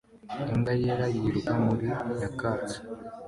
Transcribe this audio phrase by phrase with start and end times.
[0.53, 2.77] Imbwa yera yiruka muri nyakatsi